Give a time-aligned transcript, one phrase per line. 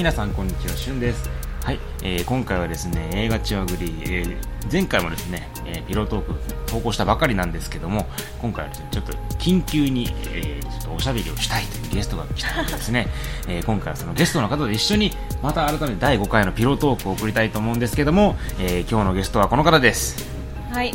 [0.00, 1.28] 皆さんこんにちはしゅんです
[1.62, 4.36] はい、えー今回はですね映画チワグリ、えー
[4.72, 6.34] 前回もですね、えーピロートーク
[6.66, 8.06] 投稿したばかりなんですけども
[8.40, 13.08] 今回はですねちょっと緊急に、えーちょっとおしゃべりをしたいというゲストが来たのでですね、
[13.46, 15.12] えー今回はそのゲストの方と一緒に
[15.42, 20.26] また改めて第5回のピロートークを送りたいと思うんですけども、えー今日のゲストはこの方です
[20.72, 20.94] はい、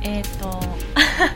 [0.00, 0.58] えっ、と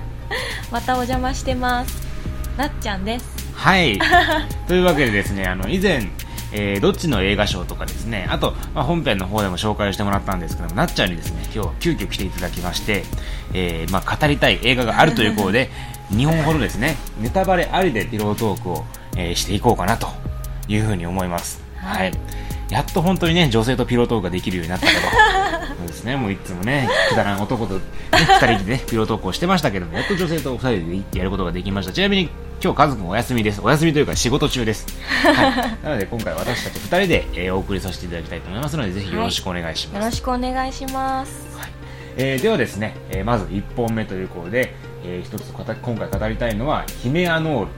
[0.73, 2.11] またお邪魔してます。
[2.57, 3.25] なっちゃんです。
[3.55, 3.99] はい。
[4.67, 6.09] というわけでですね、あの、以前、
[6.53, 13.05] えーどっちの映画賞とかですね、あと、まあ、本編の方でも紹介してもらったんですけども、なっちゃんにですね、今日は急遽来ていただきまして、
[13.53, 15.71] えーまあ、語りたい映画があるということで、
[16.13, 18.85] 2本ほどですね、ネタバレありでピロートークを、
[19.17, 20.09] えーしていこうかなと
[20.69, 21.63] いうふうに思います。
[21.77, 21.97] は。
[21.97, 22.13] はいい
[22.71, 24.99] やっと本当にね、女性とピロートークができるようになったけど、
[25.79, 27.81] そうですね、もういつもね、くだらん男と、ね、
[28.13, 30.59] 2人でね、ピロートークをしてましたけども、やっと女性と2
[31.03, 31.93] 人でやることができました。
[31.93, 32.29] ちなみに、
[32.63, 33.61] 今日カズくんお休みです。
[33.63, 34.87] お休みというか仕事中です。
[35.25, 35.79] はい。
[35.83, 40.05] なので今回私たち2人で、えーお送りさせていただきたいと思いますので、ぜひよろしくお願いします。
[40.05, 41.33] よろしくお願いします。
[42.17, 47.71] えーではですね、えーまず1本目ということで、えー一つ語今回語りたいのは、ヒメアノール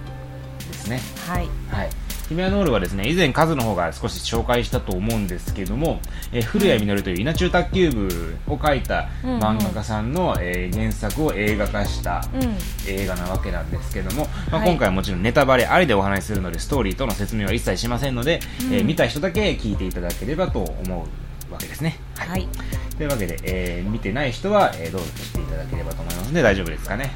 [0.72, 1.00] ですね。
[1.28, 1.48] はい。
[1.70, 1.88] はい。
[2.32, 6.00] ヒメアノールはですね、以前カズの方が少し紹介したと思うんですけども、
[6.32, 12.56] えー古谷実という稲中卓球部を書いたうんうん漫画家さんの、えー原作を映画化したうん。
[12.88, 21.06] 映画なわけなんですけども、まあ、はい今回はもちろんネタバレありでお話しするのでストーリーとの説明は一切しませんので、うんえー見た人だけ聞いていただければと思
[21.50, 21.98] うわけですね。
[22.16, 22.28] はい。
[22.30, 22.48] はい。
[22.96, 27.10] というわけで、えー見てない人は、えーどうぞしていただければと思いますので大丈夫ですかね？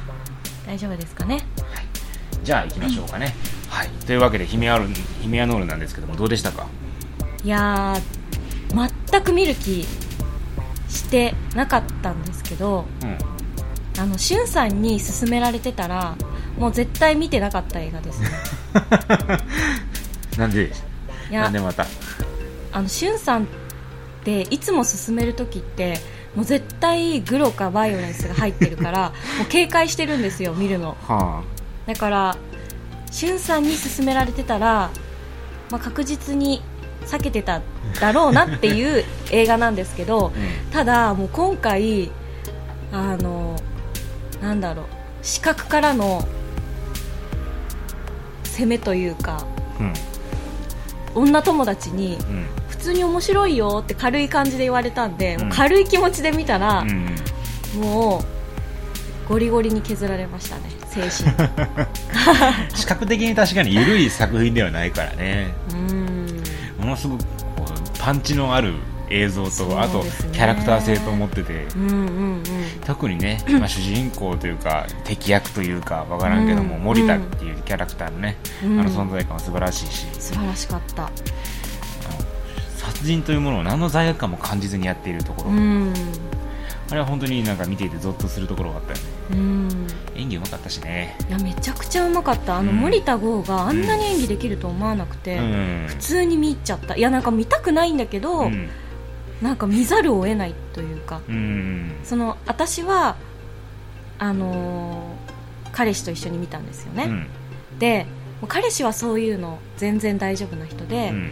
[0.67, 1.41] 大丈夫ですかね？
[2.43, 3.33] じゃあ行きましょうかね。
[3.69, 3.89] はい。
[4.05, 4.87] というわけでヒメアル
[5.21, 6.67] ヒメアノールなんですけどもどうでしたか？
[7.43, 9.85] いやー、全く見る気
[10.89, 13.17] してなかったんですけど、うん。
[13.99, 16.15] あの、しゅんさんに勧められてたら、
[16.57, 18.29] もう絶対見てなかった映画ですね。
[20.37, 20.71] なんで？
[21.29, 21.85] いやなんで、また？
[22.71, 23.47] あの、しゅんさんっ
[24.23, 25.99] ていつも勧めるときって、
[26.35, 30.95] もう絶対グロかバイオレンスが入ってるから、 もう警戒してるんですよ、見るの。
[31.07, 31.43] は
[31.87, 32.37] だから
[33.11, 34.89] しゅんさんに勧められてたら、
[35.71, 36.61] まあ、確実に
[37.05, 37.61] 避けてた
[37.99, 40.37] だろうなっていう 映画なんですけどあ。
[40.37, 40.71] うん。
[40.71, 42.11] ただもう今回
[42.91, 43.55] あの
[44.41, 44.85] なんだろう
[45.23, 46.27] 視覚からの
[48.43, 49.43] 攻めというか
[49.79, 49.93] うん。
[51.15, 52.45] 女友達にうん。
[52.69, 57.15] 普通に面白いよって軽い感じで言われたんで、うん軽い気持ちで見たらう、ん。
[57.81, 60.63] もうゴリゴリに削られましたね
[61.09, 62.69] 精神。
[62.75, 65.47] 視覚的に確かに緩い作品ではないからね。
[65.69, 66.43] うーん。
[66.79, 67.23] ものすごく
[67.55, 68.73] こうパンチのある
[69.09, 71.99] 映像と、そうあとキャラクター性と思ってて、うんうんう
[72.39, 72.43] ん。
[72.85, 76.83] 特にね、まあ、主人公というか敵役というかわからんけども、うん。
[76.83, 78.79] 森田っていうキャラクターのね、うん。
[78.79, 81.09] あの存在感は素晴らしいし、素晴らしかった。
[82.75, 85.93] 殺人というものを何の罪悪感も感じずにやっているところ、うん。
[86.89, 89.03] あれは本当になんか見ていてゾッとするところがあったよね。
[89.31, 89.86] うん
[90.17, 91.15] 演技うまかったしね。
[91.29, 92.57] いやめちゃくちゃうまかった。
[92.57, 92.77] あの、うん。
[92.79, 95.85] 森田剛があんなに演技できると思わなくて、うん。
[95.87, 96.95] 普通に見入っちゃった。
[96.95, 98.69] いやなんか見たくないんだけど、うん。
[99.41, 101.21] なんか見ざるを得ないというか。
[101.29, 101.95] うん。
[102.03, 103.15] その私は
[104.19, 105.27] あのー
[105.73, 107.27] 彼氏と一緒に見たんですよね、うん。
[107.77, 108.07] で
[108.47, 111.31] 彼氏はそういうの全然大丈夫な人で、うん。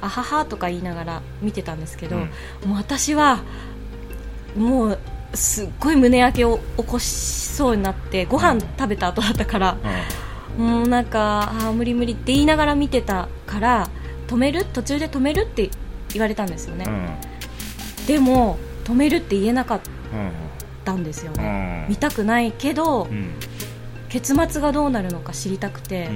[0.00, 2.22] あははとか言いながら見てたんですけど、うん。
[2.68, 3.42] もう私は
[4.56, 4.98] もう
[5.34, 9.76] すっごい胸焼けを起こしそうになってご飯食べた後だったから、
[10.58, 13.88] もうなんかあー無理無理って言いながら見てたから
[14.26, 14.64] 止める？
[14.64, 15.70] 途中で止めるって
[16.12, 16.92] 言われたんですよね、うん。
[16.92, 17.10] うん
[18.06, 19.80] でも止めるって言えなかっ
[20.12, 20.32] うん
[20.84, 21.88] たんですようね、ん。
[21.88, 23.30] 見たくないけど、うん。
[24.08, 26.08] 結末がどうなるのか知りたくて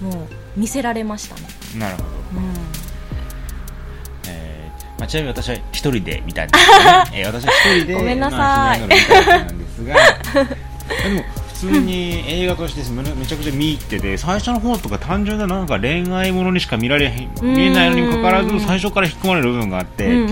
[0.00, 0.08] う、ん。
[0.08, 0.26] もう
[0.58, 1.42] 見せられましたね、
[1.78, 2.08] なるほど。
[2.08, 2.75] うん、えー
[4.98, 8.28] まあ、ちなみに私は一人で見たんですけどね、 えー私は一人でごめんな
[8.76, 9.94] んですが。
[9.94, 11.24] でも
[11.56, 20.26] 普通に映画としてめめちゃくちゃ見入ってて最初の方とか単純ななんか恋愛ものにしか見られへん見えないのにもかかわらず最初から引き込まれる部分があって、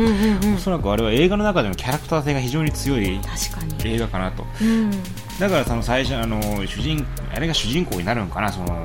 [0.54, 3.18] おそらくあれは映画の中でのキャラクター性が非常に強い
[3.84, 4.44] 映画かなと。
[4.60, 4.90] うん、
[5.38, 8.84] だからその最初あの主人あれが主人公になるのかなその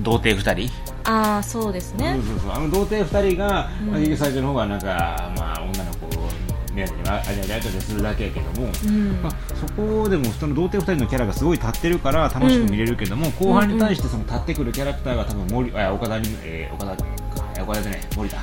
[0.00, 2.14] 童貞2人ああそうですね。
[2.16, 2.52] そうそうそう。
[2.52, 3.90] あの童貞2人が、うん。
[3.90, 6.28] まあ結局最初の方はなんか、まあ、女の子を
[6.74, 9.22] 目当てにああれあれあれするだけやけども、うん。
[9.22, 18.42] まあ、そこでもその童貞2人のキャラがすごい立ってるから楽しく見れるけども、後半に対してその立ってくるキャラクターが多分森あ岡田に、えー岡田岡田じゃない森田か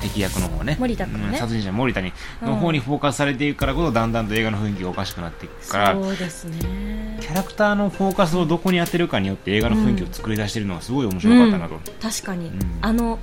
[0.00, 0.76] 敵役の方ね。
[0.78, 1.28] 森田君ね。
[1.28, 2.12] うん殺人者森田に
[2.42, 7.18] の方にフォーカスされていくからこそだんだんと映画の雰囲気がおかしくなっていくから、そうですね。
[7.20, 11.80] キャラクターのフォーカスをどこに当てるかによって映画の雰囲気を作り出してるのがすごい面白かったなと、うん。
[12.00, 12.78] 確かに、うん。
[12.80, 13.18] あの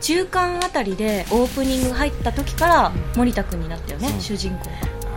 [0.00, 4.70] 中間あたりでオープニング入った時から森田君になったよね、主人公。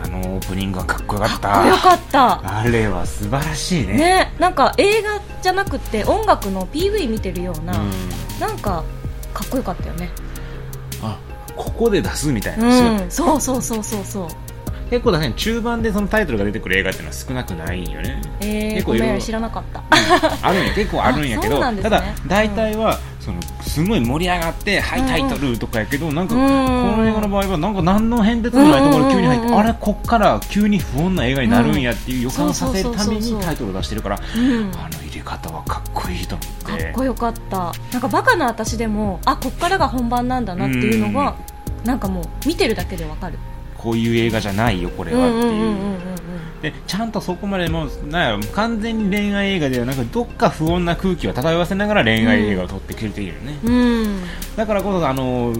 [0.04, 1.48] あのオープニングはかっこよかった。
[1.48, 2.58] かっこよかった。
[2.58, 3.94] あれは素晴らしいね。
[3.94, 7.90] ねなんか映画じゃなくて音楽の PV 見てるような、うん。
[8.40, 8.82] なんか
[9.32, 10.10] かっこよかったよね。
[10.16, 10.31] あ
[11.56, 13.10] ここで出すみたいな、うん。
[13.10, 14.28] そうそうそうそうそう。
[14.92, 18.20] 結構だね中盤でそのタイトルが出てくる映画っていうのは少なくないんよね。
[18.40, 19.18] えー、結構いろいろ。
[19.18, 19.82] 知らなかった。
[20.42, 21.82] あるんや結構あるんやけど、 ね。
[21.82, 29.48] ただ大体は、そのすごい盛り上がって、はいうんタイトルとかやけどなんか、うんこの映画の場合はなんか何の変哲もないところに急に入って、うん。
[29.48, 34.70] うんうんあれこっから急に不穏な映画になるんやっていう予感させるためにタイトルを出してるから、うん。
[34.74, 36.48] あの方はかっこいいと思っ
[36.78, 36.84] て。
[36.84, 37.72] かっこよかった。
[37.92, 41.36] なんかバカな私でもあこっからが本番なんだなっていうのが
[41.84, 43.38] なんかもう見てるだけでわかる。
[43.76, 46.12] こういう映画じゃないよこれはっていう。
[46.62, 54.20] でちゃんとそこまでもうな完全に恋愛映画ではなくどっか不穏な空気を漂わせながら恋愛映画を撮ってくれているよね、うん。
[54.54, 55.52] だからこそあの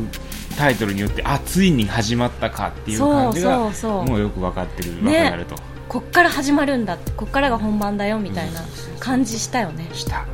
[0.56, 5.56] タイトルによってあついに始まったかっていう感じがもうよく分かってる分ねかなると、
[5.92, 8.62] こっから始まるんだってこっからが本番だよみたいな
[8.98, 9.90] 感じしたよね。
[9.92, 10.20] した。
[10.20, 10.24] よ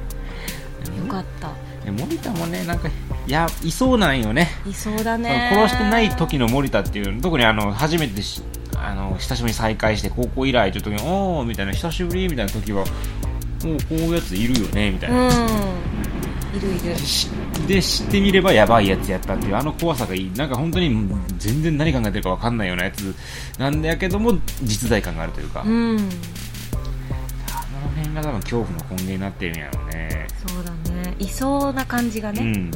[1.08, 1.50] かった。
[1.84, 2.92] で森田もねなんかい
[3.26, 4.50] やいそうなんよね。
[4.64, 5.50] いそうだね。
[5.52, 8.40] 殺してない時の森田っていう特にあの初めてし
[8.76, 12.94] あの久しぶりに再会して高校以来という時におおみたいな久しぶりみたいな時はもうこ
[13.90, 15.28] ういうやついるよねみたいな、うん。
[16.56, 16.96] いるいる。
[16.98, 17.28] し
[17.66, 21.08] で知ってみればやばいやつやったっていうあの怖さがいいなんか本当に
[21.38, 23.14] 全然何考えてるか分かんないようなやつ
[23.58, 24.32] なんだけども
[24.62, 25.98] 実在感があるというか、うん。
[25.98, 30.26] あの辺が多分恐怖の根源になってるんやろうね。
[30.46, 31.14] そうだね。
[31.18, 32.70] いそうな感じがね、うん。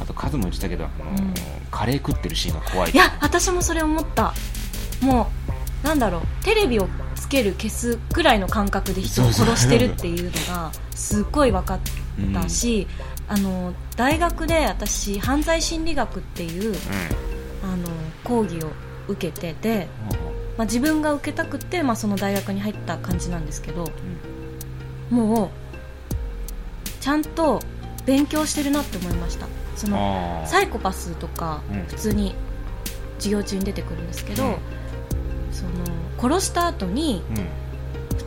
[0.00, 1.34] あとカズも言ってたけどあの、うん。
[1.70, 4.34] カレー食ってるシーンが怖いいや私もそれ思った。
[5.00, 5.30] も
[5.84, 6.44] うなんだろう。
[6.44, 11.80] テレビをつける消すくらいの感覚で人を殺してるっていうのがすっごい分かっ
[12.32, 12.86] たし、
[13.28, 16.76] あの大学で私犯罪心理学っていうう
[17.64, 17.88] あの
[18.22, 18.70] 講義を
[19.08, 19.88] 受けてて、ん。
[20.56, 23.84] まあ、自分が受けたくて、まあ、その大学に入った感じなんですけど
[25.10, 25.50] もう
[27.02, 27.60] ちゃんと
[28.06, 29.46] 勉強してるなって思いました。
[29.76, 31.82] そのサイコパスとかうん。
[31.84, 32.34] 普通に
[33.18, 34.56] 授業中に出てくるんですけど、うん。
[35.52, 35.70] その
[36.18, 37.22] 殺した後に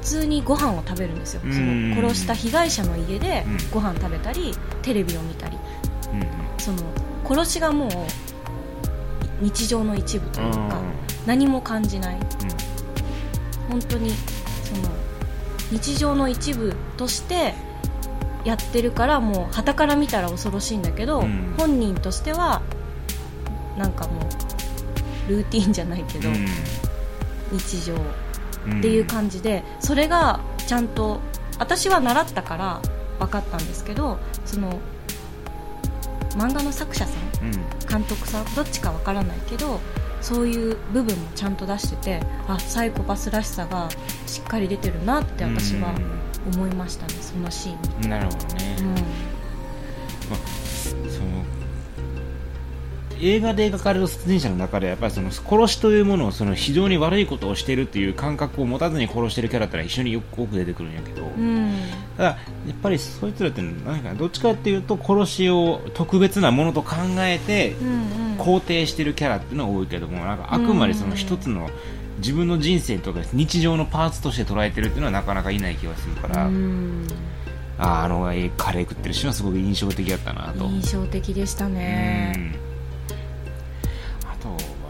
[0.02, 1.54] 通にご飯を食べるんですよ、うん。
[1.54, 3.58] その殺した被害者の家でうん。
[3.72, 5.58] ご飯食べたりテレビを見たり。
[6.14, 6.78] うんその
[7.28, 7.90] 殺しがもう
[9.42, 10.68] 日常の一部というか、うん。
[11.26, 12.18] 何も感じない。
[13.70, 14.12] 本当に
[14.64, 14.90] その
[15.72, 17.54] 日常の一部として
[18.44, 21.54] やってるからもう傍から見たら恐ろしいんだけど、うん。
[21.58, 22.62] 本人としては
[23.78, 24.22] なんかも
[25.28, 26.46] うルーティンじゃないけど、うん。
[27.52, 28.02] 日常うん
[28.78, 31.20] っていう感じで、それがちゃんと
[31.58, 32.82] 私は習ったから
[33.20, 34.80] 分かったんですけどその
[36.38, 37.12] 漫画の作者さ
[37.42, 37.52] んうん。
[37.88, 39.80] 監督さんどっちかわからないけど
[40.22, 43.90] そういう部分もちゃんと出しててあサイコパスらしさが
[44.28, 45.94] しっかり出てるなって私は
[46.54, 48.10] 思いましたねそのシーン。
[48.10, 48.96] なるほどね、うん。
[50.22, 50.38] その
[53.22, 61.74] 映画で描かれる殺人者の中でやっぱりその殺しというものをその非常に悪いことをしているっていう感覚を持たずに殺してるキャラってのは一緒によく多く出てくるんやけど、うん。
[62.18, 62.38] ただや
[62.72, 67.76] っぱりそいつらって何かどっちかっていうと殺しを特別なものと考えて
[68.38, 71.70] 肯定してるキャラっていうのが多いけどもなんかあくまでその一つの
[72.18, 77.08] 自分の人生とか日常のパーツとして捉えてるっていうのはなかなかいない気がするから、うん。
[77.78, 80.66] あーあのえーカレー食ってるシーンはすごく印象的だったなと。
[80.66, 82.34] 印象的でしたね。
[82.64, 82.69] うん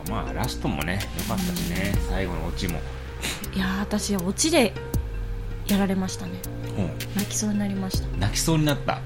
[0.09, 2.79] まあラストもね良かったしね、最後のオチも、
[3.53, 4.73] いやー私オチで
[5.67, 6.33] やられましたね。
[6.77, 6.81] う。
[6.81, 8.07] ん泣きそうになりました。
[8.17, 8.99] 泣きそうになった。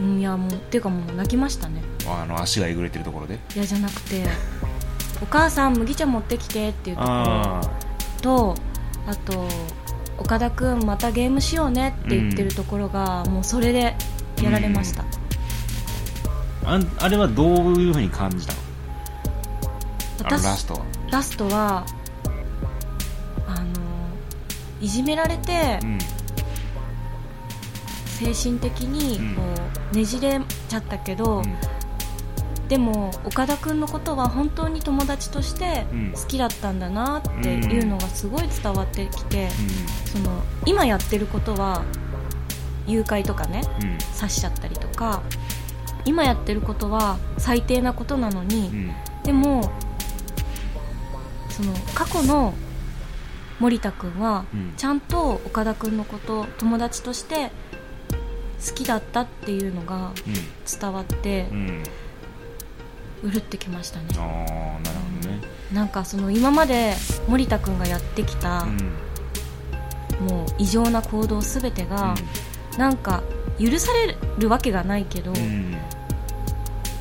[0.00, 1.82] いやもうっていうかもう泣きましたね。
[2.06, 3.38] あの足がえぐれてるところで。
[3.54, 4.24] いやじゃなくて
[5.22, 7.14] お母さん麦茶持ってきてっていうところ。
[7.14, 7.60] あ
[8.22, 8.54] と
[9.06, 9.46] あと
[10.18, 13.94] 岡田君またゲームしようねって言ってるところが、もうそれで
[14.42, 15.04] やられました、
[16.64, 18.58] あんあれはどういうふうに感じたの？
[20.24, 20.80] ラストは。
[21.10, 21.86] ラストは
[23.46, 23.66] あの
[24.80, 25.98] いじめられてうん。
[28.34, 29.34] 精神的にうん。
[29.34, 29.42] こ
[29.92, 31.42] うねじれちゃったけど、
[32.68, 36.12] でも岡田君のことは本当に友達としてうん。
[36.12, 39.48] 好きだったんだなっていうのがすごい伝わってきて、
[40.04, 41.82] その今やってることは
[42.86, 43.62] 誘拐とかね
[44.18, 45.22] 刺しちゃったりとか
[46.04, 48.92] 今やってることは最低なことなのに、うん。
[49.24, 49.70] でも
[51.60, 52.54] その過去の
[53.58, 54.72] 森田君はうん。
[54.76, 57.50] ちゃんと岡田君のこと友達として
[58.66, 60.12] 好きだったっていうのが
[60.80, 61.82] 伝わってうん。
[63.22, 64.06] うるってきましたね。
[64.16, 64.24] ああ
[64.82, 65.40] なるほどね。
[65.72, 66.94] なんかその今まで
[67.28, 70.26] 森田君がやってきたうん。
[70.26, 72.14] もう異常な行動すべてが
[72.78, 73.22] なんか
[73.58, 75.76] 許されるわけがないけどうん。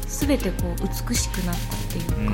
[0.06, 2.34] 全てこう美しくなったっていうか、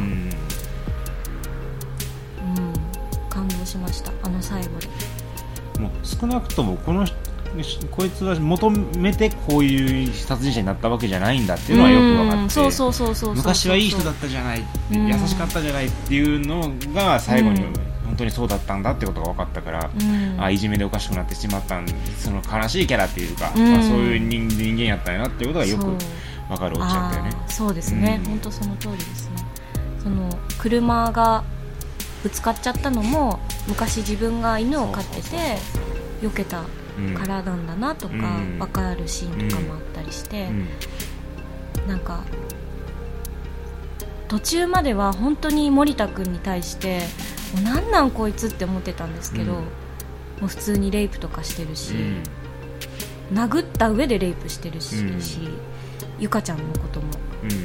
[3.65, 4.11] しました。
[4.23, 4.87] あの最後で。
[5.79, 7.15] もう少なくともこの人
[7.87, 17.73] こいつは求めてこういう殺人者になったわけじゃないんだっていうのはよく分かってうんそうそうそうそうそう昔はいい人だったじゃないうん優しかったじゃないっていうのが最後にうん。
[18.05, 20.41] 本当にそうだったんだってことが分かったから、うん。
[20.41, 23.73] あいじめでおかしくなってしまったんその悲しいキャラっていうか、うん。
[23.73, 27.31] まあ、そういう人人間やったんやなっていうことがよく分かるオチだったよね。
[27.47, 28.29] そうですね、うん。
[28.29, 29.35] 本当その通りですね。
[30.01, 30.29] その
[30.59, 31.43] 車が
[32.23, 35.57] ぶつかっちゃったのも昔自分が犬を飼ってて
[36.21, 36.63] 避けた
[36.97, 37.13] うん。
[37.13, 38.59] からなんだなとかうん。
[38.59, 40.67] 分かるシーンとかもあったりして、うん。
[41.87, 42.23] なんか
[44.27, 47.01] 途中までは本当に森田君に対して
[47.53, 49.59] もうなんなんこいつって思ってたんですけど、うん。
[49.59, 49.65] も
[50.43, 53.37] う普通にレイプとかしてるし、うん。
[53.37, 55.19] 殴った上でレイプしてるし、うん。
[56.19, 57.07] ゆかちゃんのことも。
[57.43, 57.49] うん。
[57.49, 57.55] だ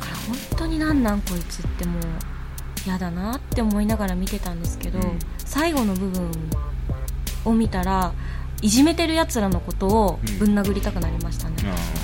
[0.00, 2.02] から本当になんなんこいつってもう
[2.84, 5.18] 嫌だなって思いながら見てたんですけど、うん。
[5.38, 6.30] 最後の部分
[7.44, 8.12] を見たら
[8.60, 11.56] いじめてるやつらのことをぶん殴りたくなりましたね、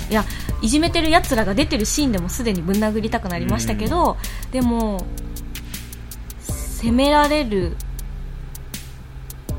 [0.09, 0.25] いや
[0.61, 4.17] いじめてるやつらが出てるシーンでもすでにぶん殴りたくなりましたけど、
[4.51, 5.05] でも
[6.41, 7.77] 責められる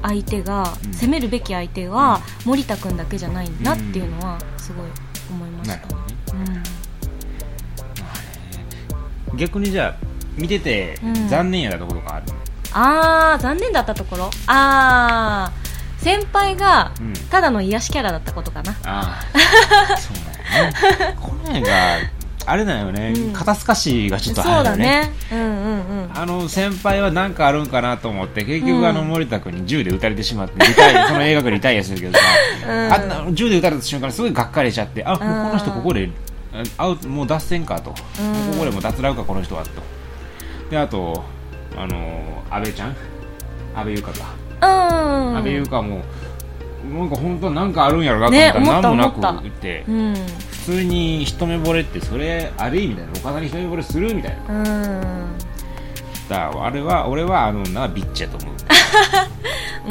[0.02, 0.92] 相手が、うん。
[0.92, 4.86] 責めるべき相手は森田君だけじゃないんだっていうのはすごい
[5.30, 5.82] 思いましたね。
[9.32, 9.38] うん。
[9.38, 11.28] 逆にじゃあ見ててうん。
[11.28, 12.26] 残念やったところがある、
[12.72, 14.30] あー残念だったところ？
[14.46, 15.70] あー。
[16.02, 17.12] 先輩がうん。
[17.30, 18.72] ただの癒しキャラだったことかな。
[18.84, 19.20] あ
[19.92, 20.16] あ そう
[20.52, 21.16] だよね。
[21.20, 21.68] これが
[22.46, 23.32] あれだよね、うん。
[23.34, 25.10] 肩透かしがちょっとそうだ入るよねね。
[25.30, 26.10] うんうんうん。
[26.14, 32.20] あの先輩は何かあるんかなと思って結局、うんあの森田君に銃で撃たれてしまってリタイア その映画館リタイアするけどさ、
[32.66, 32.92] うん。
[32.92, 35.76] あんな銃で撃たれた瞬間にすごいがっかりしちゃってあもうこの人うん。
[35.76, 36.10] ここで
[37.06, 37.96] もう脱線かと、こ
[38.58, 39.70] こでもう脱落かこの人はと
[40.70, 41.24] であと
[41.76, 42.96] あの安倍ちゃん？
[43.74, 45.36] 安倍優香か、うん。
[45.36, 46.02] 安倍優香も
[46.90, 48.62] なんか本当なんかあるんやろなと思ねったら
[48.96, 50.14] 何もなくって、うん。
[50.14, 53.08] 普通に一目惚れってそれある意味だよ。
[53.16, 54.54] 岡田に一目惚れするみたいな。
[54.54, 55.38] うん。
[56.28, 58.54] だあれは俺はあの女はビッチやと思う。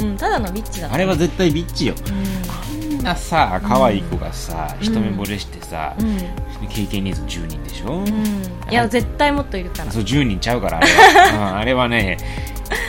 [0.00, 1.94] うん、ただのビッチだったあれは絶対ビッチよ。
[1.94, 1.96] う
[2.48, 2.49] あ
[3.00, 4.86] んなさ可愛い子がさ、うん。
[4.86, 6.68] 一目惚れしてさ、ん、うん。
[6.68, 9.90] 経験人数10人でしょ、うん、いや絶対もっといるから。
[9.90, 12.18] そう10人ちゃうからあれは、 うんあれはね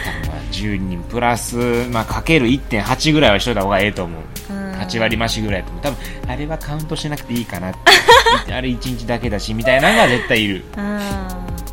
[0.05, 1.55] 多分まあ10人プラス、
[1.91, 4.71] まあ、かける1.8ぐらいはしといた方がええと思う、うん。
[4.73, 5.81] 8割増しぐらいと思う。
[5.81, 7.73] 多分あれはカウントしなくていいかなっ
[8.45, 8.53] て。
[8.53, 10.63] あれ1日だけだしみたいなのが絶対いる。
[10.77, 10.99] うん。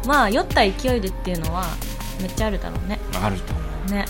[0.07, 1.67] まあ酔った勢いでっていうのは
[2.21, 2.99] めっちゃあるだろうね。
[3.21, 3.93] あると思う。
[3.93, 4.05] ね。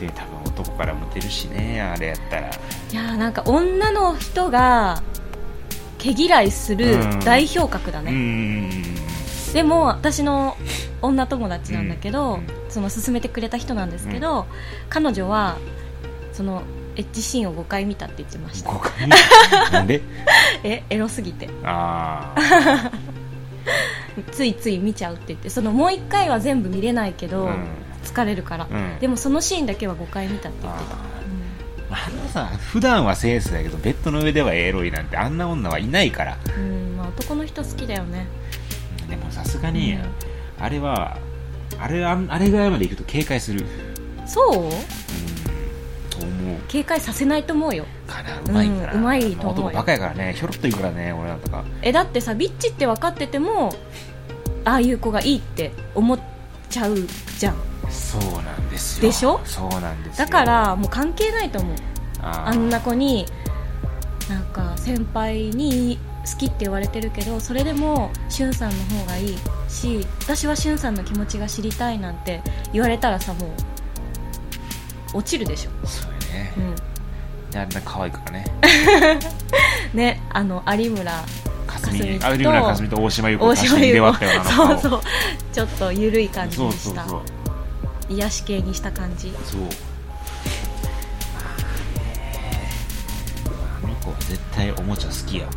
[0.00, 2.48] で多分男からモテるしねあれやったら。
[2.48, 2.50] い
[2.94, 5.02] やーなんか女の人が
[5.98, 7.20] 毛嫌いするうん。
[7.20, 8.70] 代表格だうね、ん。
[9.52, 10.56] でも私の
[11.02, 12.46] 女友達なんだけど、うん。
[12.68, 14.46] その勧めてくれた人なんですけど、
[14.88, 15.56] 彼女は
[16.32, 16.62] その
[16.96, 18.70] エッジシーンを5回見たって言ってました。
[18.70, 19.08] 5回
[19.72, 20.00] なんで？
[20.64, 21.48] えエロすぎて。
[21.64, 22.90] ああ
[24.32, 27.64] ついつい見ちゃうって言ってそのもう1回は全部見れないけど、うん
[28.06, 28.98] 疲れるから、うん。
[29.00, 30.98] でもそのシーンだけは5回見たって言ってた、あ
[32.06, 36.38] あのさ普段はセンスだけどベッドの上ではエロいなんてあんな女はいないから。
[36.56, 36.62] うん。
[36.62, 38.26] うんまあ、男の人好きだよね。
[39.08, 40.02] でもさすがに、うん。
[40.58, 41.18] あれは
[41.78, 43.64] あれああれぐらいまで行くと警戒する。
[44.26, 44.54] そう？
[44.54, 44.70] うん。
[46.10, 46.60] と思う。
[46.68, 47.84] 警戒させないと思うよ。
[48.06, 49.66] かなうまいから、うんうまいと思うよ。
[49.68, 51.64] 男バカやからねひょろっといくからね俺なんとか。
[51.82, 53.74] えだってさビッチって分かってても
[54.64, 56.18] ああいう子がいいって思っ
[56.68, 56.96] ちゃう
[57.38, 57.56] じゃん
[57.90, 59.08] そうなんですよ。
[59.08, 59.40] でしょ？
[59.44, 60.26] そうなんですよ。
[60.26, 61.76] だからもう関係ないと思う。
[62.22, 63.26] あんな子に
[64.28, 69.38] なんか先輩に好きって言われてるけどそれでもしゅんさんの方がいい
[69.68, 73.46] し私はしゅんさんの気持ちが知りたいなんて言われたらさも
[75.14, 76.52] う落ちるでしょ、そうやね。
[77.50, 78.46] うであんな可愛いからね。
[79.94, 81.12] ん、 ねあの有村
[81.66, 84.50] かすみかすみとあ有村架純と大島優子大が確かに出島優子。
[84.50, 85.00] そうそう。
[85.52, 87.04] ちょっと緩い感じそうにした。
[87.04, 87.35] そうそう
[88.08, 89.32] 癒し系にした感じ。
[89.44, 89.60] そう。
[93.84, 95.48] あの子は絶対おもちゃ好きや。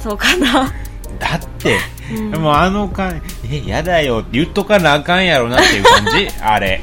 [0.00, 0.72] そうかな。
[1.18, 1.78] だって、
[2.12, 2.42] うん。
[2.42, 4.18] もうあの感えやだよ。
[4.20, 6.28] って言っとかなあかんやろなっていう感じ？
[6.42, 6.80] あれ。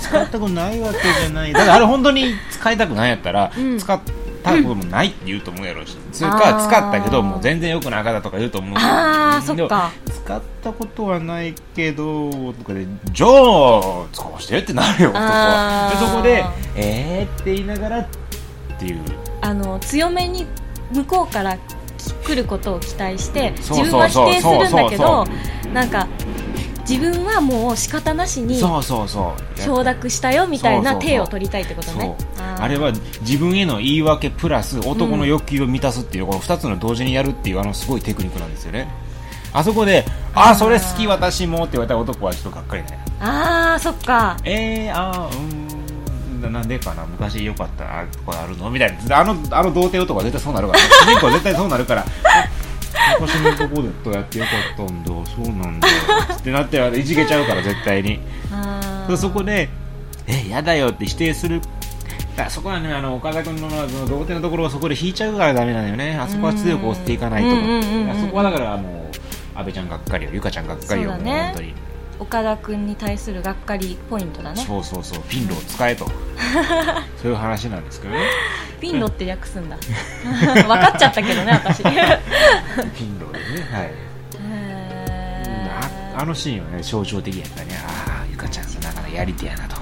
[0.00, 1.52] 使ったことないわけじゃない。
[1.52, 3.78] だからあれ本当に使いたくないやったら、うん。
[3.78, 4.12] 使った
[4.50, 8.78] こともないって言うと思うやろうし、それか使ったけどもう全然良くなかったとか言うと思う。
[8.78, 9.90] あーでもそっか。
[10.06, 15.22] 使ったことはないけどとかでじゃあ使わしてってなるよ男
[15.90, 16.44] でそこで
[16.76, 18.06] えーって言いながらっ
[18.78, 19.00] ていう。
[19.40, 20.46] あの強めに
[20.92, 21.58] 向こうから
[22.24, 25.26] 来ることを期待してそう自分は否定するんだけそうそうど
[25.64, 26.06] そなんか
[26.88, 29.60] 自分はもう仕方なしにそうそうそう。
[29.60, 31.10] 承諾したよみたいなそうそうそう。
[31.10, 32.16] 手を取りたいってことね。
[32.36, 38.88] あれは自分への言い訳プラス男の欲求を満たすっていう、この2つの同時にやるっていうあのすごいテクニックなんですよね。
[39.52, 42.98] あそこで「あそれ好き私も」って言われたら男はちょっとがっかりね。
[43.20, 44.36] ああそっか。
[44.44, 47.04] えー、あーうーんなんでかな。
[47.04, 48.70] 昔よかったあとかあるの？
[48.70, 49.18] みたいな。
[49.20, 52.06] あのあの童貞男は絶対そうなるから、ね、主人公は絶対そうなるから
[53.20, 54.50] 昔のとこでとやってよか
[54.84, 55.88] ったんだそうなんだ
[56.34, 58.20] ってなっていじけちゃうから絶対に
[59.16, 59.68] そこで、
[60.26, 61.60] え、やだよって否定する。
[61.60, 61.66] だ
[62.36, 66.16] からそこはね、あの、岡田君のその童貞のところはそこで引いちゃうからダメなのよね。
[66.16, 67.48] あそこは強く押していかないと。
[67.48, 71.74] うんうんうんうんあそこはだからもう、安倍ちゃんがっかりよ、ゆかちゃんがっかりよ、ね本当に。
[72.22, 76.06] 岡田君に対するがっかりポイントだねそうそうそう、 ピンロを使えと。
[77.20, 78.20] そういう話なんですけどね。
[78.80, 79.76] ピンロって略すんだ
[80.22, 83.44] 分かっちゃったけどね私 ピンロでね。
[83.70, 83.92] はい。
[86.14, 87.76] ああのシーンはね、象徴的やったね。
[87.84, 89.76] ああ、ゆかちゃんさ、なかなかやり手やなと。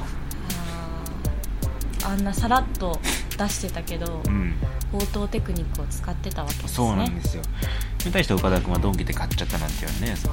[2.04, 2.98] あんなさらっと
[3.36, 4.54] 出してたけどうん。
[4.92, 7.42] 応答テクニックを使ってたわけですねそうなんですよ。
[8.04, 10.28] に対して岡田君はドンキで買っちゃったなんていうね、そ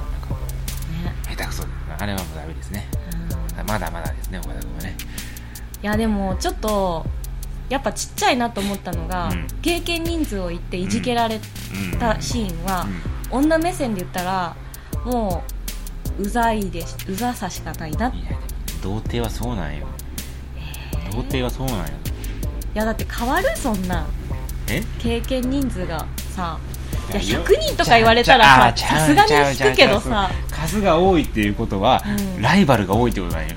[1.38, 1.68] 下手くそで。
[1.98, 2.86] あれはもうダメですね。
[3.60, 4.96] うんまだまだですね、岡田君はね。
[5.82, 7.06] いやでもちょっと
[7.68, 14.56] やっぱちっちゃいなと思ったのが、うん経験人数を言っていじけられうんたシーンは、うん女目線で言ったら
[15.04, 15.44] も
[16.18, 18.40] ううざいですうざさしかないないいや、でも
[18.82, 19.86] 童貞はそうなんよ。
[21.10, 21.84] 童貞はそうなんよ。
[22.74, 24.06] やだって変わるそんな
[24.68, 24.82] え？
[24.98, 26.58] 経験人数がさ
[27.10, 30.30] いやいや100人とか言われたらささすがに引くけどさ。
[30.50, 32.02] 数が多いっていうことは、
[32.36, 32.42] うん。
[32.42, 33.54] ライバルが多いってことなんよ。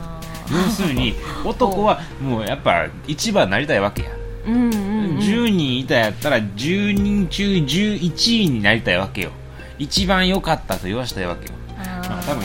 [0.00, 0.20] あ
[0.50, 4.08] 要するに、 男はもうやっぱ一番なりたいわけや。
[4.46, 4.68] ーうんうん、う
[5.14, 9.30] ん、10人いたやったら10人中11位になりたいわけよ。
[9.78, 11.52] 一番良かったと言わしたいわけよ。
[11.78, 12.44] まあ、多分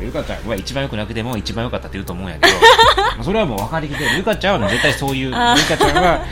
[0.00, 2.54] ゆかちゃんは一番良くなくても一番良かったって言うと思うんやけど
[3.16, 4.16] まあそれはもう分かりきってる。
[4.16, 6.24] ゆかちゃんは絶対そういうゆかちゃんは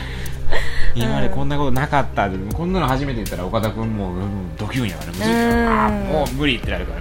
[0.97, 5.69] 今までこんなことなかった、こんなの初めて言ったら岡田君もう、うん、ドキュンやからむずいうん。
[5.69, 7.01] あーもう無理ってなるから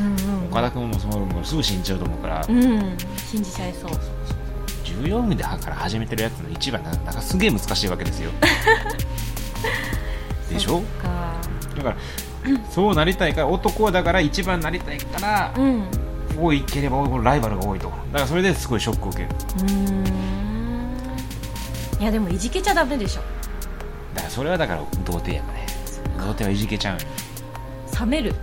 [0.00, 0.10] うんう
[0.44, 0.48] ん。
[0.50, 3.90] 岡田君もそのもうすぐ死んじゃうと思うから、うん信じちゃいそう。
[4.84, 8.30] 14でから始めてるやつの一番ななんかすげえ難しいわけですよ。
[10.50, 10.82] でしょ？
[11.76, 11.96] だから、
[12.70, 15.84] そうなりたいから男はだから一番なりたいから、うん。
[16.40, 17.88] 多いければ多いほどライバルが多いと。
[17.88, 19.30] だからそれですごいショックを受ける。
[19.30, 20.17] うーん
[22.00, 23.22] いやでもいじけちゃダメでしょ。
[24.14, 25.66] だからそれはだから童貞やからね。
[26.18, 26.98] 童貞はいじけちゃう
[28.00, 28.34] 冷める。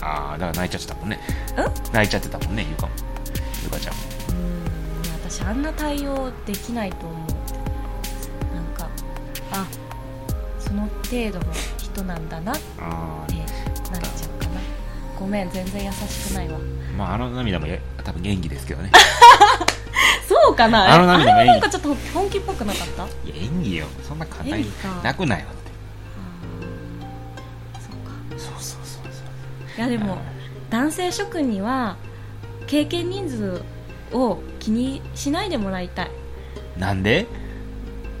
[0.00, 1.20] ああだから泣いちゃってたもんね。
[1.56, 1.92] うん？
[1.92, 2.92] 泣いちゃってたもんねゆかも。
[3.62, 4.00] ゆかちゃんも。
[4.30, 4.64] うん
[5.30, 7.18] 私あんな対応できないと思う。
[8.54, 8.88] なんか
[9.52, 9.66] あ
[10.58, 13.24] その程度の人なんだなってあ
[13.92, 14.60] なっちゃうかな。
[15.18, 16.58] ごめん全然優しくないわ。
[16.58, 18.90] ーまああの涙もや多分演技ですけどね
[20.44, 20.94] そうかな？
[20.94, 23.04] あのあれはなんかちょっと本気っぽくなかった？
[23.26, 23.86] いや演技よ。
[24.02, 25.00] そんな簡単に演技か。
[25.02, 25.70] 泣くなよって。
[27.80, 29.22] そうかそうそうそうそ
[29.74, 30.18] ういやでも
[30.70, 31.96] 男性諸君には
[32.66, 33.62] 経験人数
[34.12, 36.10] を気にしないでもらいたい。
[36.78, 37.26] なんで？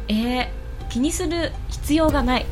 [0.08, 0.48] えー、
[0.88, 2.46] 気にする必要がない。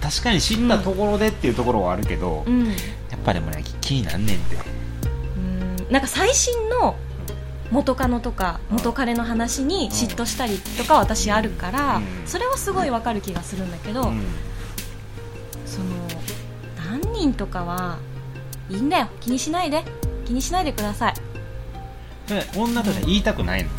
[0.00, 2.68] 確かに知ったところでっていうところはあるけど、うん。
[2.68, 2.74] や
[3.16, 4.56] っぱでもね気になんねんって。
[5.36, 5.76] うん。
[5.90, 6.96] なんか最新の
[7.70, 12.04] 元カノとか元彼の話に嫉妬したりとか私あるから、うん。
[12.26, 14.22] それはすごいわかる気がするんだけど、うん。
[15.66, 15.86] その
[16.76, 17.98] 何人とかは
[18.70, 19.08] いいんだよ。
[19.20, 19.84] 気にしないで。
[20.24, 21.14] 気にしないでください。
[22.28, 23.70] で女としては言いたくないの？
[23.70, 23.72] い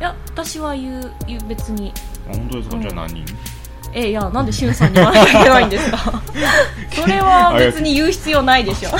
[0.00, 1.92] や私は言う言う別に。
[2.28, 2.82] あ本当ですか、うん。
[2.82, 3.24] じゃあ何人？
[3.98, 6.22] えいやなんでしゅんさんに言わなきゃいけないんですか？
[6.94, 8.90] それは別に言う必要ないでしょ。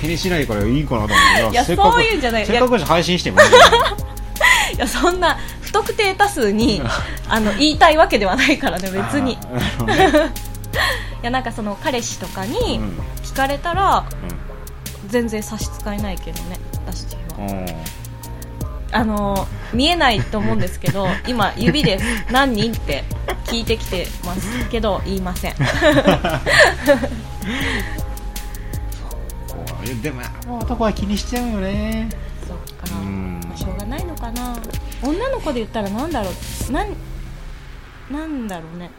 [0.00, 1.52] 気にしないからいいかなと思って。
[1.52, 2.46] いやそういうんじゃない。
[2.46, 3.50] せっかく配信してもいいい
[4.76, 6.82] いやそんな不特定多数に
[7.28, 9.38] あの言いたいわけではないからね別に。
[9.86, 10.12] ね。
[11.22, 12.98] やなんかその彼氏とかうにん。
[13.24, 14.04] 聞かれたら
[15.08, 17.20] 全然差し支えないけどね私は。
[17.38, 17.66] うんうん
[18.92, 21.98] あの見えないと思うんですけど 今指で
[22.30, 23.04] 何人って
[23.44, 25.54] 聞いてきてますけど言いません。
[30.02, 30.20] でも
[30.58, 32.08] 男は気にしちゃうよね。
[32.46, 32.86] そっか、
[33.56, 34.56] しょうがないのかな。
[35.02, 36.30] 女の子で言ったらなんだろ
[36.68, 36.72] う。
[36.72, 36.88] なん
[38.10, 38.90] なんだろうね。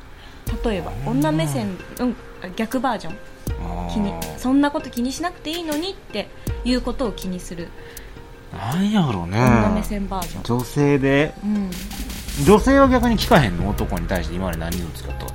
[0.64, 2.16] 例えば女目線、うん、
[2.56, 3.18] 逆バージョン。
[3.92, 6.30] 気にそんなこと気にしなくていいのにって
[6.64, 7.70] いうことを気にする
[8.52, 9.40] なんやろうね。
[9.40, 11.34] 女目線バージョン、女性で。
[11.44, 11.70] うん、
[12.46, 13.70] 女性は逆に聞かへんの？
[13.70, 15.26] 男に対して今まで何を使った？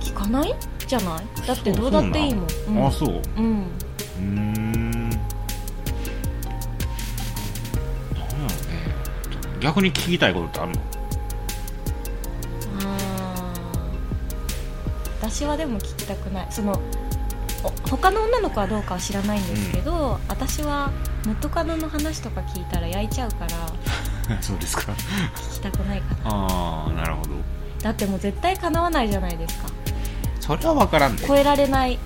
[0.00, 0.54] 聞かない？
[0.86, 1.46] じゃない？
[1.46, 2.00] だってどうだ。
[2.00, 2.86] っていいもん。
[2.86, 3.08] あそう。
[3.10, 3.66] ううん。
[4.18, 5.10] うーん。
[5.10, 5.18] なんや
[8.30, 8.48] ろうね。
[9.60, 10.80] 逆に聞きたいことってあるの？
[12.80, 15.28] あー。
[15.28, 16.46] 私はでも聞きたくない。
[16.50, 16.80] その
[17.64, 20.92] お他の女の子はどうかは知らないんですけど、私は
[21.26, 23.46] 元カノの話とか聞いたら焼いちゃうか
[24.28, 24.92] ら そうですか。
[24.92, 26.30] 聞きたくないかな。
[26.30, 27.30] ああなるほど。
[27.82, 29.68] だってもう絶対叶わないじゃないですか。
[30.40, 31.26] それは分からんで。
[31.26, 31.94] 超えられない。
[31.94, 31.98] い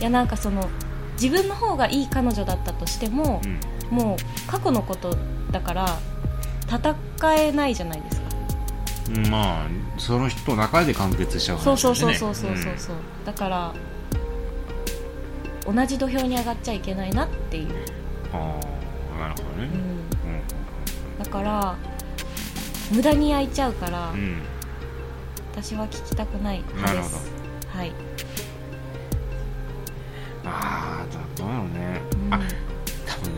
[0.00, 0.68] やなんかその
[1.14, 3.96] 自分の方がいい彼女だったとしてもう、ん。
[3.96, 5.16] もう過去のこと
[5.50, 5.98] だから
[6.66, 6.96] 戦
[7.34, 8.22] えないじゃないですか。
[9.14, 9.66] うんまあ
[9.98, 12.74] その人と中で完結しちゃう話そうそうそうそうそうそう。
[12.78, 13.72] そう、だから
[15.64, 18.01] 同じ土俵に上がっちゃいけないなっていう、うん
[18.32, 18.60] あ
[19.16, 19.68] あなるほどね。
[21.18, 21.76] うん、だから
[22.90, 24.42] 無駄に焼いちゃうから、うん、うん
[25.52, 27.12] 私は聞きたくない派です。
[27.12, 27.92] なるはい、
[30.44, 32.34] ああどうやろうね、うん。
[32.34, 32.40] あ
[33.06, 33.30] 多分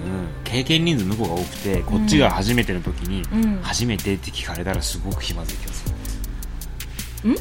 [0.44, 3.60] 経験人数向こうが多くてこっちが初めての時に、うん。
[3.62, 5.94] 初めてって聞かれたらすごく気まずい気がす
[7.24, 7.36] るん？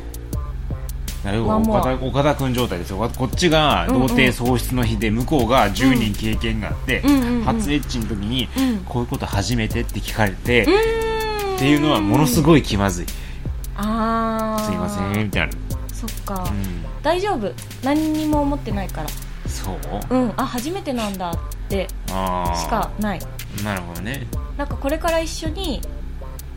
[1.25, 2.97] 岡田岡田君状態ですよ。
[3.17, 7.01] こっちが童貞喪失の日で向こうが10人経験があって、
[7.45, 8.77] 初エッチの時に、うん。
[8.79, 10.65] こういうこと初めてって聞かれて、っ
[11.57, 13.05] ていうのはものすごい気まずい、
[13.77, 15.53] ああすいませんみたいな、
[15.93, 17.51] そっか、うん、大丈夫。
[17.83, 19.09] 何にも思ってないから。
[19.47, 19.71] そ
[20.09, 20.15] う？
[20.15, 20.33] うん。
[20.35, 21.35] あ初めてなんだっ
[21.69, 21.87] て。
[22.07, 22.13] し
[22.67, 23.19] かない。
[23.63, 24.27] なるほどね。
[24.57, 25.81] なんかこれから一緒に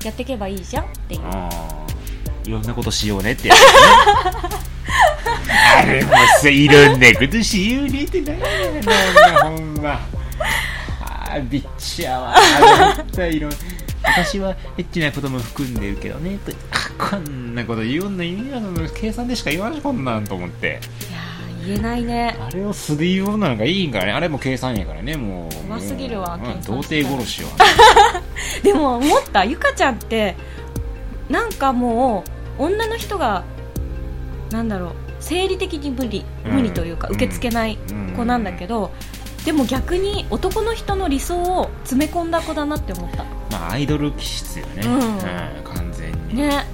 [0.05, 1.21] やっていけばいいじゃんっていう
[2.47, 3.65] いろんなことしようねってやつね。
[5.79, 10.01] あれもさいろんなことしようねってなんやろなほんま。
[11.01, 12.35] あーびっちゃわ
[12.97, 13.53] 絶対いろん
[14.03, 16.39] 私はエッチなことも含んでるけどね。
[16.47, 20.69] とあこんなこと言うの意味はその計算でしか言わないこんなんと思って。
[20.69, 22.37] いやー言えないね。
[22.41, 24.13] あれを素で言うのなんかいいんからね。
[24.13, 25.17] あれも計算やからね。
[25.17, 25.69] もう。
[25.69, 26.77] 怖すぎるわもう計算。
[26.77, 27.49] 童貞殺しよ
[28.63, 29.45] でも思った。
[29.45, 30.37] ゆかちゃんって
[31.29, 33.45] なんかもう女の人が
[34.51, 36.53] なんだろう生理的に無理うん。
[36.53, 37.15] 無理というか、うん。
[37.15, 37.79] 受け付けない
[38.17, 38.91] 子なんだけど、
[39.45, 43.25] でも逆に男の人の理想を詰め込んだ子だなって思った。
[43.51, 45.65] まあアイドル気質よね、うん。
[45.65, 46.37] 完全に。
[46.37, 46.67] ね。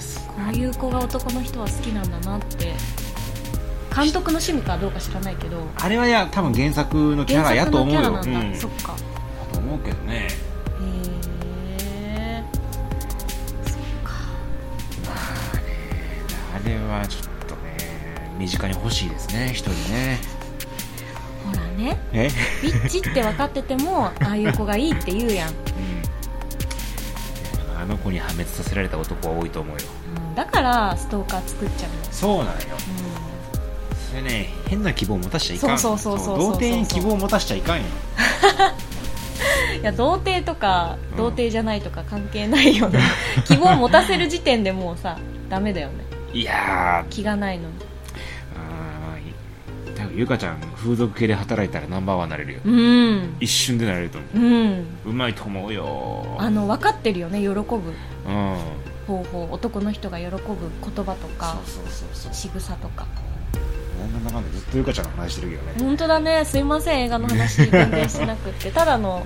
[0.00, 2.74] すこういう子が男の人は好きなんだなって。
[3.94, 5.68] 監督の趣味かどうか知らないけど。
[5.76, 8.00] あれはや多分原作のキャラや原作のと思うよ。
[8.00, 8.56] キャラなんだ、うん。
[8.56, 8.94] そっか。
[8.96, 10.28] だと思うけどね
[16.98, 17.76] はちょっとね
[18.38, 20.18] 身近に欲しいですね一人ね。
[21.44, 22.28] ほらねえ？
[22.62, 25.54] ビッチって分かっててもああいう子がいいって言うやん、うん。
[27.78, 29.82] あの子に破滅させられた男は多いと思うよ。
[30.16, 31.96] うん、だからストーカー作っちゃうの。
[32.12, 32.52] そうなんよ。
[34.10, 35.78] それね変な希望を持たしちゃいかん。
[35.78, 37.84] そうそうそうそう童貞に希望を持たしちゃいかんよ。
[39.76, 41.16] うん、いや童貞とかうん。
[41.18, 43.00] 童貞じゃないとか関係ないよね。
[43.44, 45.18] 希望を持たせる時点でもうさ
[45.50, 47.08] ダメだよねいやー。
[47.10, 47.68] 気がないの。
[49.96, 52.60] 多分ゆかちゃん風俗系で働いたらナンバーワンになれるよ。
[52.64, 53.36] うん。
[53.38, 54.38] 一瞬でなれると思う。
[54.38, 54.80] ん。
[55.04, 57.54] ううまいと思うよあの分かってるよね喜ぶ。
[57.54, 58.56] うん。
[59.06, 59.48] 方法。
[59.52, 62.34] 男の人が喜ぶ言葉とかそうそうそうそう。
[62.34, 63.06] 仕草とか。
[64.12, 65.74] なんだかんだずっとゆかちゃんの話してるけどね。
[65.78, 66.44] 本当だね。
[66.44, 67.04] すいません。
[67.04, 68.72] 映画の話全然しなくって。
[68.72, 69.24] ただの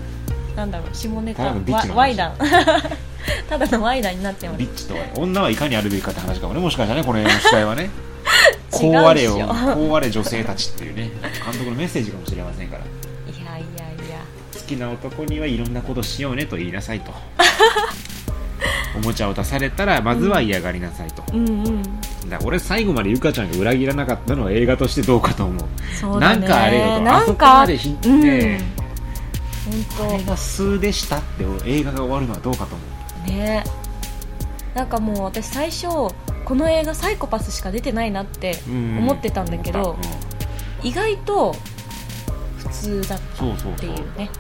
[0.54, 1.54] なんだろう下ネタ。
[1.94, 2.36] ワイダン
[3.48, 4.59] ただのワイダンになってます。
[4.59, 6.61] ビッチとは女はいかにあるべきかって話かもね。
[6.61, 7.90] もしかしたらねこの映画の主題はね。
[8.70, 9.35] こうあれよ。
[9.35, 11.11] っしょこうあれ女性たちっていうね。
[11.22, 12.83] 監督のメッセージかもしれませんから。
[12.83, 14.18] いやいやいや。
[14.54, 17.12] 好きな男にはいろんなことしようねと言いなさいと。
[18.96, 21.83] おもちゃを出されたらまずは嫌がりなさいと、うんうん。
[21.83, 25.64] だから俺最後までゆかちゃんが裏切らなかったのは映画としてどうかと思う。
[25.94, 26.40] そうだね。
[26.40, 28.20] なんかあれよとなんあそこかまでひうん。
[28.20, 28.78] ね
[29.96, 32.88] 本あれが数でしたって映画が終わるのはどうかと思う。
[32.88, 32.88] 当
[33.28, 33.64] ね。
[34.74, 35.86] なんかもう私最初
[36.44, 38.98] この映画サイコパスしか出てないなってうん。
[38.98, 40.86] 思ってたんだけど思った。
[40.86, 41.54] 意外と
[42.58, 43.96] 普通だっうんそうそうてそう。
[43.96, 44.30] いうね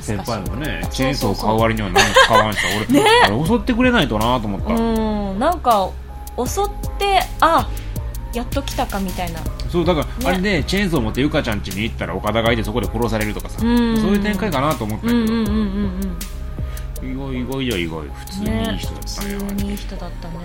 [0.00, 2.58] 先輩もねあチェーンソー買う割には何も使わんし
[2.90, 5.38] 俺、ねあれ襲ってくれないとなと思った、うん。
[5.38, 5.90] なんか
[6.36, 6.64] 襲っ
[6.98, 7.70] てあ
[8.34, 9.40] やっと来たかみたいな。
[9.70, 10.12] そうだから、ね。
[10.26, 13.96] あれでチェーンソー持ってゆかちゃん家に行ったら岡田がいてそこで殺されるとかさ、うん。
[13.96, 16.18] そういう展開かなと思ったけど、うんうんうんうん
[17.02, 18.02] 意外意外や意外。
[18.02, 20.36] 普通にいい人だったんや、普通にいい人だったね。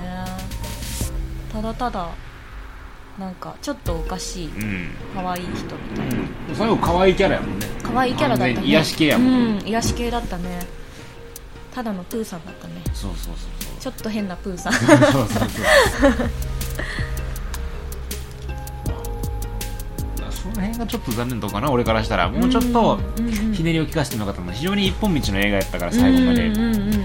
[1.52, 2.10] ただただ
[3.20, 6.16] なんかちょっとおかしいうん、可愛い人みたいな。
[6.16, 7.68] うん、最後可愛いキャラやもんね。
[7.84, 8.68] 可愛いキャラだったね。
[8.68, 10.60] 癒し系やもん、うん癒し系だったね。
[11.74, 12.82] ただのプーさんだったね。
[12.94, 13.34] そうそう
[13.80, 14.74] ちょっと変なプーさん。
[14.74, 16.30] そうそうそうそう
[20.42, 22.30] その辺がちょっと残念とかな俺からしたら。
[22.30, 27.02] もうちょっとうんうんうんひねりを聞かせてもよかったの非常に一本道の映画やったから最後まで、うんうんうんうんうん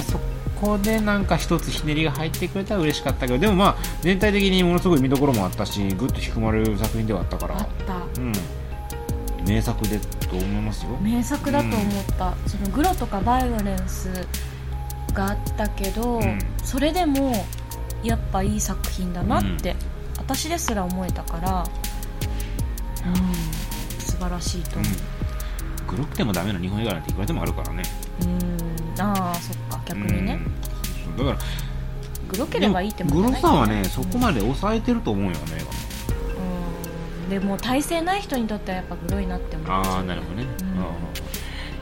[0.00, 0.18] そ
[0.60, 7.68] こでなんか一つひねりが入ってくれたら嬉しかったけどでもまあ全体的にものすごい見どころもあったしぐっと引くまれる作品ではあったから。
[8.18, 8.32] うん。
[9.46, 10.96] 名作でと思いますよ。
[11.02, 14.08] 名作だと思った、そのグロとかバイオレンス
[15.12, 16.38] があったけど、うん。
[16.62, 17.46] それでも
[18.02, 19.76] やっぱいい作品だなって、
[20.16, 21.64] 私ですら思えたから、
[23.06, 27.82] うん、素晴らしいと思う、グロくてもダメな日本映画なんていくらでもあるからね。
[28.22, 29.80] うん、ああそっか。
[29.86, 30.40] 逆にね、
[31.08, 31.16] うん。
[31.16, 31.38] だから
[32.28, 35.60] グロければいいってもんじグロゃないさはねそこまで抑えてると思うよね映
[37.22, 37.30] うん。
[37.30, 39.68] でも体勢ない人にとってはやっぱグロいなって思う。
[39.68, 40.68] 画ああなるほどね、うん。
[40.68, 40.84] うん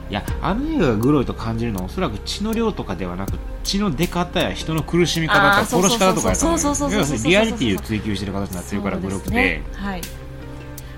[0.09, 10.01] いやあの映画がグロいと感じるのはおそらく血の量とかではなく血の出方や人の苦しみ方とか殺し方とかやと思うそうそうそうそう要するにリアリティを追求してる形になってるからグロくて、ねはい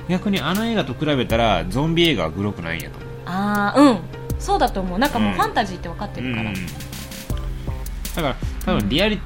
[0.08, 3.10] 逆にあの映画と比べたらゾンビ映画はグロくないんやと思う。
[3.26, 4.00] ああうん。
[4.39, 5.00] そうだと思う。
[5.00, 5.36] なんかもううん。
[5.36, 6.56] ファンタジーって分かってるから、うん。
[6.56, 6.62] だ
[8.22, 9.20] から多分リアリ、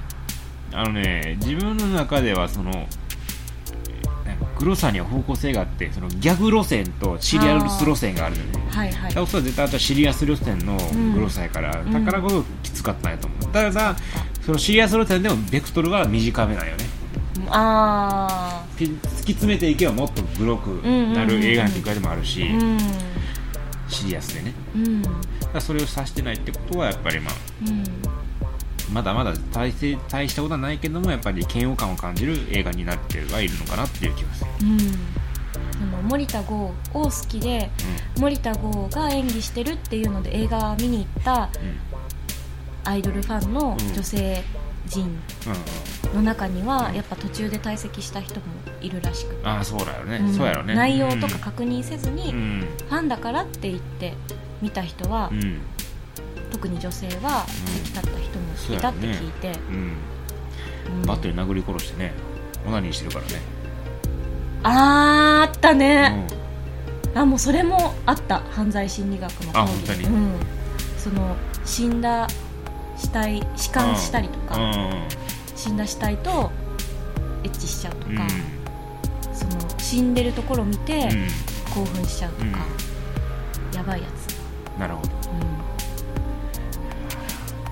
[0.71, 8.63] あのね自分の中ではそのなんかグロさには方向性があってそのギャグ路線とシリアス路線があるのね。
[8.69, 9.09] はいはい。
[9.09, 10.77] だからそれは絶対あとはシリアス路線の
[11.13, 11.91] グロさやから、ん。
[11.91, 13.45] だからこそきつかったんやと思う。
[13.51, 13.95] ただ
[14.45, 16.85] そのシリアス路線でもベクトルは短めなんよね
[17.51, 18.99] あき突き
[19.33, 22.77] 詰めていけばもっとグロくなる映画なんていくらでもあるし、あうん。
[23.87, 24.53] シリアスでね。
[24.75, 25.01] うん。
[25.01, 27.33] だそれを指してないってことはやっぱりまあ
[27.67, 27.83] うん。
[28.93, 34.49] まだまだ大せ大したことはないけどもやっぱり嫌悪感を感じる映画になってはいるのかなっていう気がする、
[36.09, 37.69] 森田剛を好きで
[38.17, 41.49] 森田剛が演技してるっていうので映画見に行った
[42.83, 44.43] アイドルファンの女性
[44.89, 45.11] 陣うん
[46.11, 46.15] うん。
[46.17, 48.45] の中にはやっぱ途中で退席した人も
[48.81, 50.33] いるらしくて、ああそうだよね、うん。
[50.33, 50.75] そうやろね。
[50.75, 52.67] 内容とか確認せずに、うん。
[52.89, 54.13] ファンだからって言って
[54.61, 55.59] 見た人は、うん。
[56.51, 59.53] 特に女性は席立った人もいたって聞いて、
[61.05, 62.11] バットで殴り殺してね
[62.67, 63.31] オナニーしてるからね、
[64.63, 66.27] あーあったうね、ん。
[67.17, 68.39] あもうそれもあった。
[68.51, 69.59] 犯罪心理学の講義。
[69.59, 70.03] あ本当に。
[70.05, 70.33] うん、
[70.97, 72.27] その死んだ
[72.99, 75.07] 死体弛緩したりとか、うん。
[75.55, 76.51] 死んだ死体と
[77.43, 79.35] エッチしちゃうとか、うん。
[79.35, 81.27] その死んでるところを見てうん。
[81.73, 82.65] 興奮しちゃうとか、
[83.75, 84.33] やばいやつ、
[84.79, 85.09] なるほど。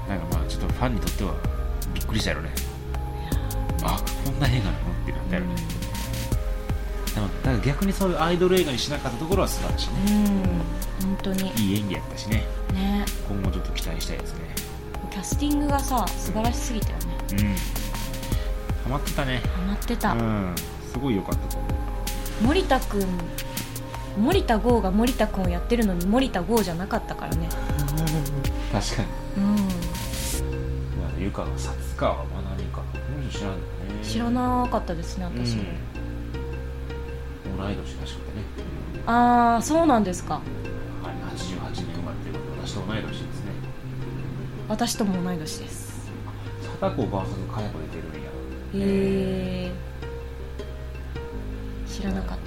[0.07, 1.33] なんかまあちょっとファンにとっては
[1.95, 2.51] びっくりしたよね。
[3.83, 4.77] あこんな映画なの？
[4.77, 5.55] ってなったよね、
[7.15, 14.39] でもだから逆にそういうアイドル映画にしなかったところは素晴らしいねうん、うん、本当にいい演技やったしねね今後ちょっと期待したいですね
[15.17, 17.05] キャスティングがさ素晴らしすぎたよね。
[17.31, 17.37] うん。
[18.83, 19.41] ハマってたね。
[19.55, 20.53] ハマってた、うん。
[20.91, 21.71] すごい良かったと思う。
[22.43, 23.03] 森田君
[24.15, 27.49] 森田剛が森田君をやってるのに森田剛じゃなかったからね。
[28.71, 29.07] 確かに。
[31.17, 31.23] うん。
[31.23, 32.83] ゆかが薩川まなみか。
[32.93, 34.03] この人知らんだね。
[34.03, 35.55] 知らなかったですね私。
[35.55, 35.63] も、
[37.45, 38.43] うん、同い年らしくてね、
[39.07, 40.35] ああそうなんですか。
[40.35, 40.43] はい、
[41.35, 43.26] 88年生まれということで私と同い年
[44.69, 46.09] 私とも同い年です。
[46.79, 49.71] 貞子 VS かや子出てるんやへえ
[51.87, 52.37] 知らなかっ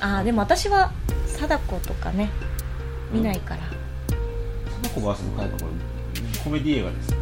[0.00, 0.06] た。
[0.06, 0.90] ああでも私は
[1.26, 2.30] 貞子とかね
[3.12, 3.62] 見ないから、
[4.82, 5.72] 貞子 VS かや子これ
[6.42, 7.14] コメディ映画です。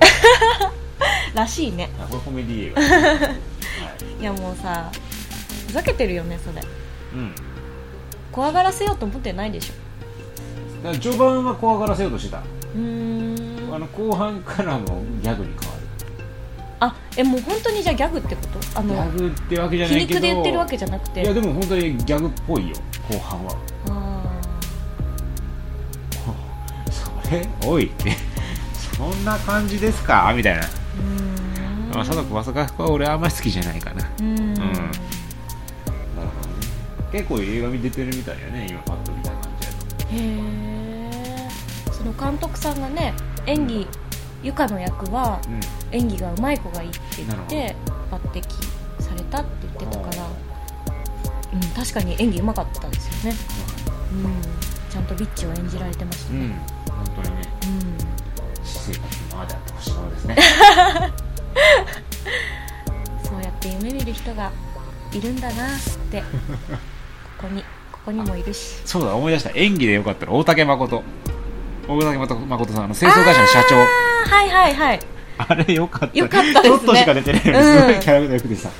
[1.35, 1.90] らしいね。
[2.00, 2.82] あこれコメディ映画。
[3.28, 3.40] い
[4.22, 4.90] いやもうさ
[5.66, 6.62] ふざけてるよねそれ。
[7.14, 7.35] うん、
[8.30, 10.94] 怖がらせようと思ってないでしょ。
[10.94, 12.38] 序盤は怖がらせようとしてた。
[12.38, 13.21] うーん
[13.74, 15.82] あの後半からもギャグに変わる。
[16.80, 18.42] あえもう本当にじゃあギャグってこ
[18.74, 18.80] と？
[18.80, 21.22] あギのャグってわけじゃ皮ないけど肉で言ってるわけじゃなくて。
[21.22, 22.76] いやでも本当にギャグっぽいよ
[23.08, 23.56] 後半は。
[23.88, 24.24] あ
[26.90, 28.12] それおいって
[28.96, 30.32] そんな感じですか？
[30.37, 30.62] みたいな。
[30.62, 31.94] ーうーん。
[31.94, 34.02] まあ、貞子まさかは俺あんまり好きじゃないかな。
[34.04, 34.54] うーん。
[34.54, 34.92] なるほどね。
[37.12, 40.06] 結構映画見出てるみたいやね、今パッと見た感じやと。
[40.06, 41.48] へえ
[41.92, 43.14] その監督さんがね
[43.46, 43.87] 演技
[44.42, 45.40] ゆかの役は
[45.92, 47.76] う演技がうまい子がいいって言っなて
[48.11, 48.42] 抜擢
[49.02, 50.31] されたって言ってたからん。
[51.55, 53.38] うん、確かに演技うまかったですよね、
[54.11, 54.42] うん、
[54.90, 56.52] ちゃんとビッチを演じられてましたね、うん、
[57.05, 57.42] 本当にね。
[57.62, 57.98] うん。
[58.64, 60.37] 私生活のままであってほしいものですね。
[63.22, 64.50] そうやって夢見る人が
[65.12, 66.26] いるんだなってこ
[67.42, 68.81] こにここにもいるし。
[68.85, 69.50] そうだ思い出した。
[69.55, 71.02] 演技でよかったら大竹誠
[71.88, 73.76] 大竹誠さんあの清掃会社の社長。
[73.76, 75.00] はいはいはい。
[75.38, 76.70] あれよかったよかったですね。
[76.70, 77.86] ちょっとしか出てないうんす。
[77.86, 78.70] ごいキャラクターよくてさ、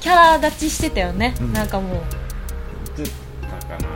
[0.00, 1.52] キャラ立ちしてたよね、うん。
[1.52, 1.96] なんかもう。
[2.98, 3.88] だったかな。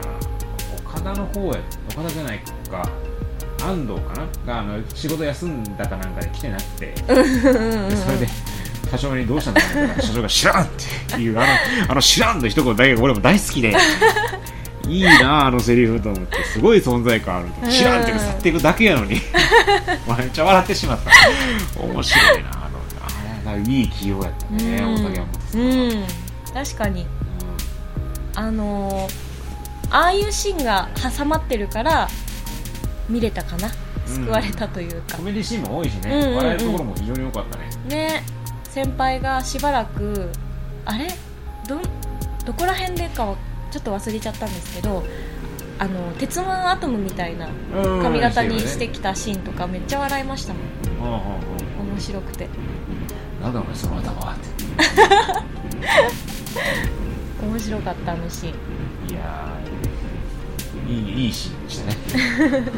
[0.84, 1.60] 岡田の方や
[1.92, 2.38] 岡田じゃない
[2.70, 2.88] か。
[3.62, 4.14] 安藤か
[4.46, 4.54] な？
[4.54, 6.86] があの仕事休んだかなんかで来てなくて。
[6.86, 8.26] でそれで
[8.90, 10.68] 社長にどうしたんだろう社長が知らんっ
[11.08, 11.46] ていうあの
[11.90, 13.72] あの知らんの一言だけが俺も大好きで
[14.90, 16.44] いいなあのセリフと思って。
[16.44, 19.20] すごい存在感あると知らんって去っていくだけやのに。
[20.18, 21.10] めっちゃ笑ってしまった。
[21.82, 22.78] 面白いなあの
[23.52, 24.94] あれがいい起用やったねうん。
[24.94, 26.04] 大竹山本さん、うん。
[26.66, 27.06] 確かに。
[28.34, 29.30] あのー
[29.92, 32.08] ああいうシーンが挟まってるから
[33.08, 33.68] 見れたかな。
[34.06, 35.16] 救われたというか。
[35.16, 36.36] コ、メディシーンも多いしね、うんうんうん。
[36.36, 37.68] 笑えるところも非常に良かったね。
[37.88, 38.22] ね。
[38.68, 40.30] 先輩がしばらく
[40.84, 41.08] あれ？
[41.66, 41.82] どん
[42.44, 43.36] どこら辺でかは
[43.70, 45.02] ちょっと忘れちゃったんですけど
[45.78, 47.48] あの鉄腕アトムみたいな
[48.02, 50.62] 髪型にしてきたシーンとかめっちゃ笑いましたもん。
[51.00, 52.48] 面白くて。
[53.42, 54.50] なんだお前その頭はって。
[57.46, 58.52] 面白かったあのシーン。
[59.10, 61.96] いやーいいいいシーンでしたね。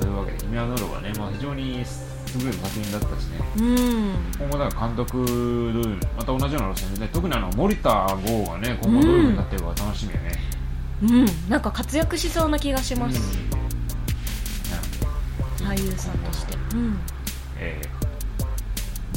[0.00, 1.84] というわけで「君はノル」はね、まあ、非常に
[2.34, 3.40] 優れた作品だったしね。
[3.56, 4.14] うん。
[4.38, 5.16] 今後だから監督
[6.16, 7.90] また同じような路線でね特にあの森田
[8.26, 10.32] 剛がね今後どういうふうになってるか楽しみやね、
[11.02, 11.50] うん。
[11.50, 13.38] なんか活躍しそうな気がします、
[15.60, 16.56] なので俳優さんとして。
[16.74, 16.98] うん。
[17.58, 17.88] えー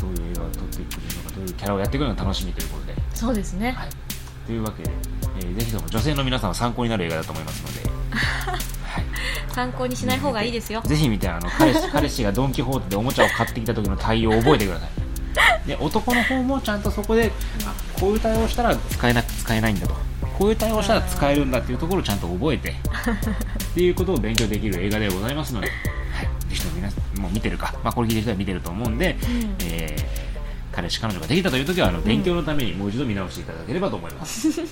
[0.02, 2.95] どういう映画を撮ってくるのかどういうキャラをやってくるのが楽しみということで。
[3.13, 3.89] そうですね、はい、
[4.47, 4.89] というわけで、
[5.38, 8.60] えーぜひとも女性の皆さんは参考になる映画だと思いますので、はい、
[9.54, 10.82] 参考にしない方がいいですよ。
[10.86, 15.68] ぜひ見てあの彼氏 彼氏がドン・キホーテでおもちゃを買ってきた時の対応を覚えてください。
[15.68, 17.32] で男の方もちゃんとそこで
[17.66, 19.96] あこういう対応をしたら使えなく使えないんだと。
[20.38, 22.70] こういう対応をしたら使えるんだっていうところをちゃんと覚えて。
[22.72, 25.74] っていうことを勉強できる映画でございますので、は
[26.24, 29.56] い、ぜひとも皆さんもう見てるか、まあ、これ聞いてる人は見てると思うんで、うん。
[29.66, 30.32] えー
[30.72, 34.68] 彼氏彼女ができたという時はあの勉強のためにもう一度見直していただければと思います、は い